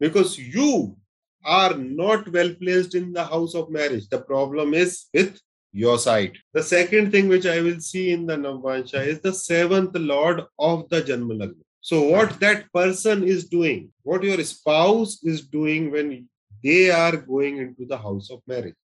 [0.00, 0.96] because you
[1.44, 4.08] are not well placed in the house of marriage.
[4.08, 5.38] The problem is with
[5.72, 6.36] your side.
[6.52, 10.88] The second thing which I will see in the Navvansha is the seventh lord of
[10.88, 16.28] the Janma So, what that person is doing, what your spouse is doing when
[16.62, 18.74] they are going into the house of marriage,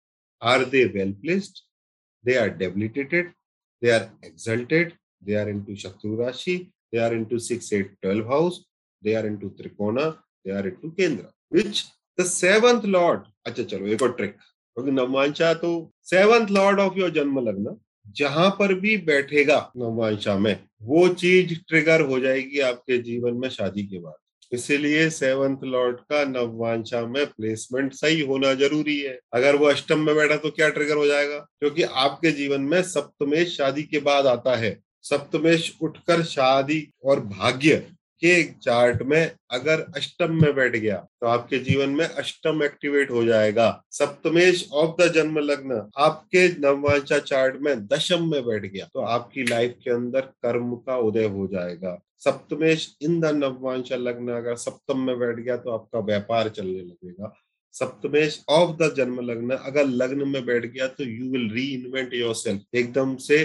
[0.40, 1.62] are they well placed?
[2.22, 3.32] They are debilitated,
[3.80, 8.64] they are exalted, they are into Shatru Rashi, they are into 6, 8, 12 house,
[9.02, 10.16] they are into Trikona,
[10.50, 11.86] are into Kendra, which
[12.18, 14.36] the seventh lord, अच्छा चलो एक और trick
[14.76, 15.70] क्योंकि नवमांशा तो
[16.04, 17.76] seventh lord of your जन्म लग्न
[18.16, 23.82] जहाँ पर भी बैठेगा नवमांशा में वो चीज़ ट्रिगर हो जाएगी आपके जीवन में शादी
[23.86, 24.14] के बाद
[24.52, 30.14] इसीलिए सेवंथ लॉर्ड का नववांशा में प्लेसमेंट सही होना ज़रूरी है अगर वो अष्टम में
[30.16, 34.56] बैठा तो क्या ट्रिगर हो जाएगा क्योंकि आपके जीवन में सप्तमेश शादी के बाद आता
[34.56, 37.82] है सप्तमेश उठकर शादी और भाग्य
[38.22, 43.24] के चार्ट में अगर अष्टम में बैठ गया तो आपके जीवन में अष्टम एक्टिवेट हो
[43.24, 49.00] जाएगा। सप्तमेश ऑफ़ द जन्म लग्न, आपके नववांशा चार्ट में दशम में बैठ गया तो
[49.02, 54.56] आपकी लाइफ के अंदर कर्म का उदय हो जाएगा। सप्तमेश इन द नववांशा लग्न अगर
[54.58, 57.32] सप्तम में बैठ गया तो आपका व्यापार चलने लगेगा।
[57.74, 62.14] सप्तमेश ऑफ़ द जन्म लग्न अगर लग्न में बैठ गया तो you will reinvent
[62.14, 63.38] your self एकदम से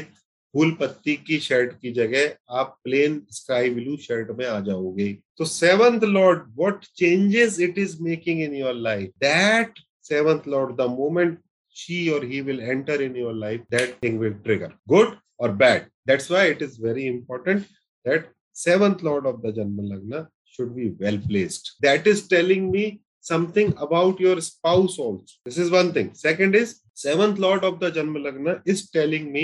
[0.54, 5.46] फूल पत्ती की शर्ट की जगह आप प्लेन स्काई ब्लू शर्ट में आ जाओगे। तो
[5.46, 9.80] seventh lord what changes it is making in your life that
[10.10, 11.38] seventh lord the moment
[11.76, 15.86] she or he will enter in your life that thing will trigger good or bad
[16.08, 17.62] that's why it is very important
[18.06, 20.26] that seventh lord of the janma lagna
[20.58, 22.86] should be well placed that is telling me
[23.26, 27.94] something about your spouse also this is one thing second is seventh lord of the
[27.96, 29.44] janma lagna is telling me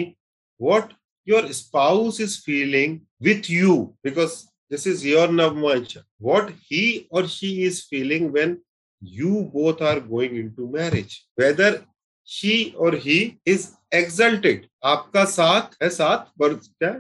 [0.58, 0.94] what
[1.26, 7.64] your spouse is feeling with you because this is your navmancha what he or she
[7.64, 8.60] is feeling when
[9.02, 11.84] you both are going into marriage whether
[12.24, 16.92] she or he is exalted आपका साथ है साथ पर क्या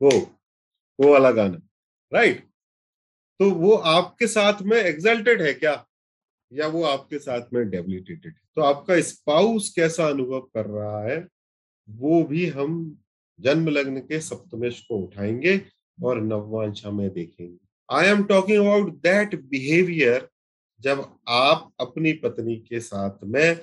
[0.00, 0.10] वो
[0.98, 1.60] वो वाला गाना
[2.12, 2.44] राइट
[3.40, 5.84] तो वो आपके साथ में एक्सल्टेड है क्या
[6.52, 11.18] या वो आपके साथ में डेबिलिटेटेड तो आपका स्पाउस कैसा अनुभव कर रहा है
[11.88, 12.76] वो भी हम
[13.38, 15.60] जन्म लग्न के सप्तमेश को उठाएँगे
[15.98, 17.56] और नववांशा में देखेंगे।
[17.88, 20.28] I am talking about that behaviour
[20.80, 23.56] जब आप अपनी पत्नी के साथ में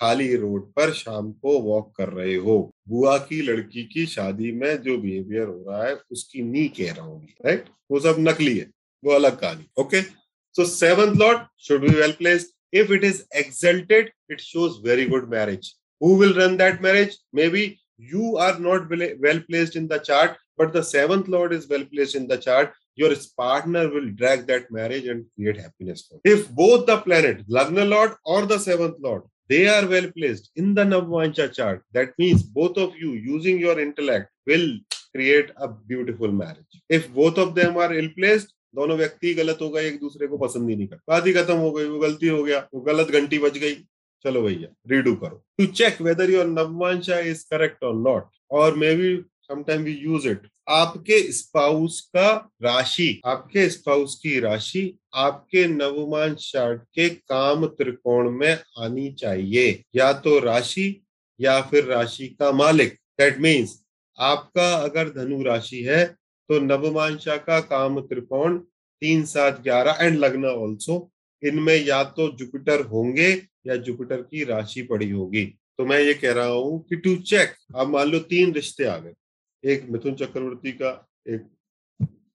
[0.00, 4.82] खाली रोड पर शाम को वॉक कर रहे हो। बुआ की लड़की की शादी में
[4.82, 8.66] जो बिहेवियर हो रहा है, उसकी नी कह रहा हूँ राइट वो सब नकली है,
[9.02, 14.10] वो अलग कहानी okay so seventh lord should be well placed if it is exalted
[14.30, 19.40] it shows very good marriage who will run that marriage maybe you are not well
[19.48, 23.14] placed in the chart but the seventh lord is well placed in the chart your
[23.36, 26.34] partner will drag that marriage and create happiness for you.
[26.34, 30.74] if both the planet lagna lord or the seventh lord they are well placed in
[30.74, 34.68] the navvancha chart that means both of you using your intellect will
[35.14, 39.68] create a beautiful marriage if both of them are ill placed दोनों व्यक्ति गलत हो
[39.70, 42.28] गए एक दूसरे को पसंद ही नहीं कर बात ही खत्म हो गई वो गलती
[42.28, 43.74] हो गया वो गलत घंटी बज गई
[44.24, 49.16] चलो भैया रीडू करो। To check whether your navamsa is correct or not or maybe
[49.42, 52.30] sometime we use it आपके स्पाउस का
[52.62, 60.12] राशि, आपके स्पाउस की राशि आपके नवमांश चार्ट के काम त्रिकोण में आनी चाहिए। या
[60.12, 60.88] तो राशि
[61.40, 63.80] या फिर राशि का मालिक। दैट मीन्स
[64.18, 66.04] आपका अगर धनु राशि है
[66.50, 68.58] तो नवमांशा का काम त्रिकोण
[69.02, 70.98] तीन सात ग्यारह एंड लगना ऑल्सो
[71.46, 75.44] इनमें या तो जुपिटर होंगे या जुपिटर की राशि पड़ी होगी।
[75.78, 78.96] तो मैं ये कह रहा हूँ कि टू चेक अब मान लो तीन रिश्ते आ
[78.96, 79.14] गए।
[79.64, 81.48] एक मिथुन चक्रवर्ती का, एक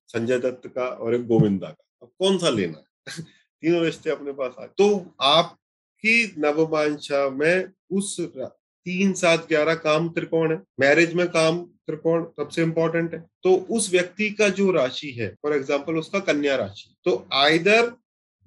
[0.07, 2.85] संजय दत्त का और एक गोविंदा का। अब कौन सा लेना है?
[3.61, 10.51] तीनों रिश्ते अपने पास आए। तो आपकी नवमांशा में उस तीन, सात, ग्यारह काम त्रिकोण
[10.51, 15.35] है। मैरिज में काम त्रिकोण सबसे इंपॉर्टेंट है। तो उस व्यक्ति का जो राशि है
[15.41, 17.94] फॉर एग्ज़ाम्पल उसका कन्या राशि। तो either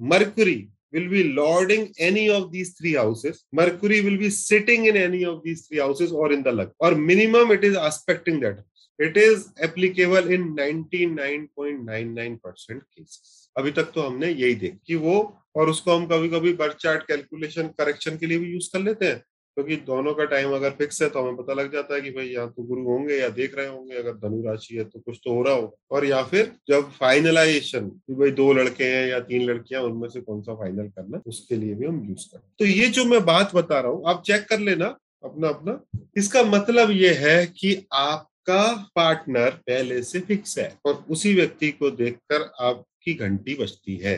[0.00, 3.44] Mercury will be lording any of these three houses.
[3.52, 6.70] Mercury will be sitting in any of these three houses or in the luck.
[6.78, 8.60] Or minimum it is aspecting that.
[8.98, 13.50] It is applicable in 99.99% cases.
[13.58, 15.16] अभी तक तो हमने यही देख कि वो
[15.56, 19.06] और उसको हम कभी कभी बर्थ चार्ट कैलकुलेशन करेक्शन के लिए भी यूज़ कर लेते
[19.06, 19.22] हैं
[19.56, 22.26] क्योंकि दोनों का टाइम अगर फिक्स है तो हमें पता लग जाता है कि भाई
[22.26, 25.34] यहाँ तो गुरु होंगे या देख रहे होंगे, अगर धनु राशि है तो कुछ तो
[25.34, 29.42] हो रहा हो। और या फिर जब फाइनलाइजेशन कि भाई दो लड़के हैं या तीन
[29.42, 32.88] लड़कियाँ उनमें से कौन सा फाइनल करना उसके लिए भी हम यूज़ करें। तो ये
[32.88, 34.86] जो मैं बात बता रहा हूँ, आप चेक कर लेना
[35.24, 35.80] अपना अपना।
[36.16, 41.90] इसका मतलब ये है कि आपका पार्टनर पहले से फिक्स है और उसी व्यक्ति को
[41.92, 44.16] देखकर आपकी घंटी बजती है।